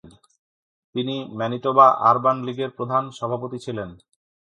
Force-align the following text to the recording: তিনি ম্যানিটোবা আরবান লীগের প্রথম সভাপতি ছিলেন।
তিনি 0.95 1.15
ম্যানিটোবা 1.37 1.87
আরবান 2.09 2.37
লীগের 2.45 2.71
প্রথম 2.77 3.03
সভাপতি 3.19 3.57
ছিলেন। 3.65 3.89